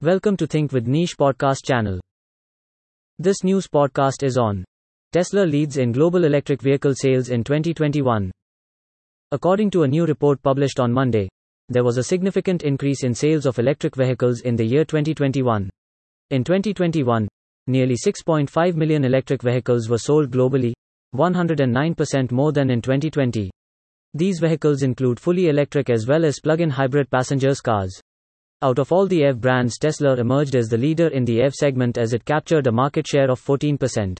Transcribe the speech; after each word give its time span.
Welcome 0.00 0.36
to 0.36 0.46
Think 0.46 0.70
with 0.70 0.86
Niche 0.86 1.16
podcast 1.18 1.64
channel. 1.64 1.98
This 3.18 3.42
news 3.42 3.66
podcast 3.66 4.22
is 4.22 4.38
on 4.38 4.64
Tesla 5.10 5.40
leads 5.40 5.76
in 5.76 5.90
global 5.90 6.22
electric 6.22 6.62
vehicle 6.62 6.94
sales 6.94 7.30
in 7.30 7.42
2021. 7.42 8.30
According 9.32 9.70
to 9.72 9.82
a 9.82 9.88
new 9.88 10.06
report 10.06 10.40
published 10.40 10.78
on 10.78 10.92
Monday, 10.92 11.28
there 11.68 11.82
was 11.82 11.98
a 11.98 12.04
significant 12.04 12.62
increase 12.62 13.02
in 13.02 13.12
sales 13.12 13.44
of 13.44 13.58
electric 13.58 13.96
vehicles 13.96 14.42
in 14.42 14.54
the 14.54 14.64
year 14.64 14.84
2021. 14.84 15.68
In 16.30 16.44
2021, 16.44 17.26
nearly 17.66 17.96
6.5 17.96 18.76
million 18.76 19.04
electric 19.04 19.42
vehicles 19.42 19.88
were 19.88 19.98
sold 19.98 20.30
globally, 20.30 20.74
109% 21.16 22.30
more 22.30 22.52
than 22.52 22.70
in 22.70 22.80
2020. 22.80 23.50
These 24.14 24.38
vehicles 24.38 24.84
include 24.84 25.18
fully 25.18 25.48
electric 25.48 25.90
as 25.90 26.06
well 26.06 26.24
as 26.24 26.38
plug 26.38 26.60
in 26.60 26.70
hybrid 26.70 27.10
passengers 27.10 27.60
cars. 27.60 28.00
Out 28.60 28.80
of 28.80 28.90
all 28.90 29.06
the 29.06 29.24
EV 29.24 29.40
brands, 29.40 29.78
Tesla 29.78 30.16
emerged 30.16 30.56
as 30.56 30.66
the 30.66 30.76
leader 30.76 31.06
in 31.06 31.24
the 31.24 31.42
EV 31.42 31.54
segment 31.54 31.96
as 31.96 32.12
it 32.12 32.24
captured 32.24 32.66
a 32.66 32.72
market 32.72 33.06
share 33.06 33.30
of 33.30 33.40
14%. 33.40 34.18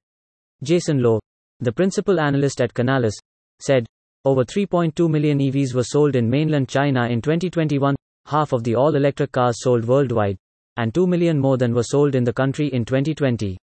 Jason 0.63 1.03
Low, 1.03 1.19
the 1.59 1.73
principal 1.73 2.21
analyst 2.21 2.61
at 2.61 2.73
Canalys, 2.73 3.15
said, 3.61 3.85
Over 4.25 4.45
3.2 4.45 5.11
million 5.11 5.41
EVs 5.41 5.75
were 5.75 5.83
sold 5.83 6.15
in 6.15 6.31
mainland 6.31 6.69
China 6.69 7.09
in 7.09 7.21
2021, 7.21 7.97
half 8.27 8.53
of 8.53 8.63
the 8.63 8.77
all 8.77 8.95
electric 8.95 9.33
cars 9.33 9.57
sold 9.59 9.85
worldwide, 9.85 10.37
and 10.77 10.95
2 10.95 11.09
million 11.09 11.37
more 11.37 11.57
than 11.57 11.75
were 11.75 11.83
sold 11.83 12.15
in 12.15 12.23
the 12.23 12.33
country 12.33 12.69
in 12.69 12.85
2020. 12.85 13.59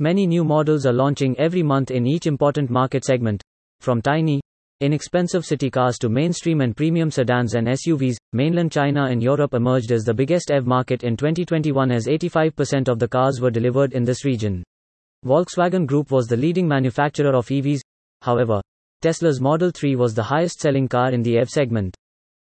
Many 0.00 0.26
new 0.26 0.42
models 0.42 0.84
are 0.84 0.92
launching 0.92 1.38
every 1.38 1.62
month 1.62 1.92
in 1.92 2.08
each 2.08 2.26
important 2.26 2.70
market 2.70 3.04
segment, 3.04 3.40
from 3.78 4.02
tiny, 4.02 4.40
Inexpensive 4.80 5.44
city 5.44 5.70
cars 5.70 5.98
to 5.98 6.08
mainstream 6.08 6.60
and 6.60 6.76
premium 6.76 7.10
sedans 7.10 7.54
and 7.54 7.66
SUVs, 7.66 8.16
mainland 8.32 8.70
China 8.70 9.06
and 9.06 9.20
Europe 9.20 9.54
emerged 9.54 9.90
as 9.90 10.04
the 10.04 10.14
biggest 10.14 10.52
EV 10.52 10.66
market 10.66 11.02
in 11.02 11.16
2021 11.16 11.90
as 11.90 12.06
85% 12.06 12.86
of 12.86 13.00
the 13.00 13.08
cars 13.08 13.40
were 13.40 13.50
delivered 13.50 13.92
in 13.92 14.04
this 14.04 14.24
region. 14.24 14.62
Volkswagen 15.26 15.84
Group 15.84 16.12
was 16.12 16.28
the 16.28 16.36
leading 16.36 16.68
manufacturer 16.68 17.34
of 17.34 17.48
EVs, 17.48 17.80
however, 18.22 18.60
Tesla's 19.02 19.40
Model 19.40 19.72
3 19.72 19.96
was 19.96 20.14
the 20.14 20.22
highest 20.22 20.60
selling 20.60 20.86
car 20.86 21.10
in 21.10 21.22
the 21.22 21.38
EV 21.38 21.50
segment. 21.50 21.96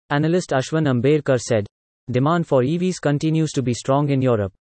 Analyst 0.08 0.52
Ashwin 0.52 0.88
Amberkar 0.88 1.38
said, 1.38 1.66
Demand 2.10 2.46
for 2.46 2.62
EVs 2.62 2.98
continues 2.98 3.52
to 3.52 3.60
be 3.60 3.74
strong 3.74 4.08
in 4.08 4.22
Europe. 4.22 4.54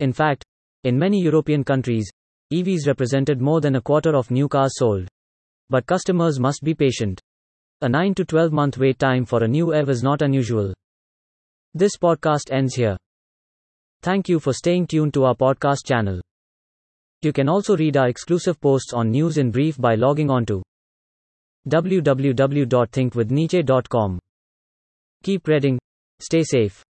In 0.00 0.12
fact, 0.12 0.44
in 0.84 0.98
many 0.98 1.22
European 1.22 1.64
countries, 1.64 2.10
EVs 2.52 2.86
represented 2.86 3.40
more 3.40 3.62
than 3.62 3.76
a 3.76 3.80
quarter 3.80 4.14
of 4.14 4.30
new 4.30 4.48
cars 4.48 4.72
sold. 4.76 5.08
But 5.68 5.86
customers 5.86 6.38
must 6.38 6.62
be 6.62 6.74
patient. 6.74 7.20
A 7.80 7.88
9 7.88 8.14
to 8.14 8.24
12 8.24 8.52
month 8.52 8.78
wait 8.78 8.98
time 8.98 9.24
for 9.24 9.42
a 9.42 9.48
new 9.48 9.74
EV 9.74 9.88
is 9.88 10.02
not 10.02 10.22
unusual. 10.22 10.72
This 11.74 11.96
podcast 11.96 12.50
ends 12.50 12.74
here. 12.74 12.96
Thank 14.02 14.28
you 14.28 14.38
for 14.38 14.52
staying 14.52 14.86
tuned 14.86 15.14
to 15.14 15.24
our 15.24 15.34
podcast 15.34 15.84
channel. 15.84 16.20
You 17.22 17.32
can 17.32 17.48
also 17.48 17.76
read 17.76 17.96
our 17.96 18.08
exclusive 18.08 18.60
posts 18.60 18.92
on 18.92 19.10
News 19.10 19.38
in 19.38 19.50
Brief 19.50 19.76
by 19.76 19.96
logging 19.96 20.30
on 20.30 20.46
to 20.46 20.62
www.thinkwithniche.com. 21.68 24.18
Keep 25.24 25.48
reading, 25.48 25.78
stay 26.20 26.44
safe. 26.44 26.85